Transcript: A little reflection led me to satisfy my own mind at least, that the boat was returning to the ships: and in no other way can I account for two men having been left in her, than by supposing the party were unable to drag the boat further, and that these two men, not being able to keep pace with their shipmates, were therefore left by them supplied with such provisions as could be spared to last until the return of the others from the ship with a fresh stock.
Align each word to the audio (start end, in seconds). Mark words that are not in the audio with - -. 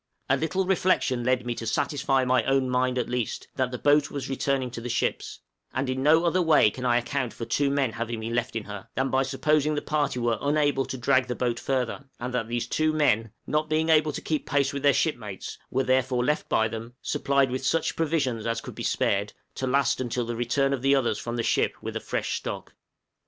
A 0.31 0.35
little 0.35 0.65
reflection 0.65 1.23
led 1.23 1.45
me 1.45 1.53
to 1.53 1.67
satisfy 1.67 2.25
my 2.25 2.43
own 2.45 2.71
mind 2.71 2.97
at 2.97 3.07
least, 3.07 3.49
that 3.55 3.69
the 3.69 3.77
boat 3.77 4.09
was 4.09 4.31
returning 4.31 4.71
to 4.71 4.81
the 4.81 4.89
ships: 4.89 5.41
and 5.75 5.91
in 5.91 6.01
no 6.01 6.25
other 6.25 6.41
way 6.41 6.71
can 6.71 6.85
I 6.85 6.97
account 6.97 7.33
for 7.33 7.45
two 7.45 7.69
men 7.69 7.91
having 7.91 8.19
been 8.19 8.33
left 8.33 8.55
in 8.55 8.63
her, 8.63 8.89
than 8.95 9.11
by 9.11 9.21
supposing 9.21 9.75
the 9.75 9.81
party 9.83 10.17
were 10.19 10.39
unable 10.41 10.85
to 10.87 10.97
drag 10.97 11.27
the 11.27 11.35
boat 11.35 11.59
further, 11.59 12.05
and 12.19 12.33
that 12.33 12.47
these 12.47 12.65
two 12.65 12.91
men, 12.91 13.29
not 13.45 13.69
being 13.69 13.89
able 13.89 14.11
to 14.13 14.21
keep 14.21 14.47
pace 14.47 14.73
with 14.73 14.81
their 14.81 14.91
shipmates, 14.91 15.59
were 15.69 15.83
therefore 15.83 16.25
left 16.25 16.49
by 16.49 16.67
them 16.67 16.95
supplied 17.03 17.51
with 17.51 17.63
such 17.63 17.95
provisions 17.95 18.47
as 18.47 18.59
could 18.59 18.73
be 18.73 18.81
spared 18.81 19.33
to 19.53 19.67
last 19.67 20.01
until 20.01 20.25
the 20.25 20.35
return 20.35 20.73
of 20.73 20.81
the 20.81 20.95
others 20.95 21.19
from 21.19 21.35
the 21.35 21.43
ship 21.43 21.75
with 21.79 21.95
a 21.95 21.99
fresh 21.99 22.37
stock. 22.37 22.73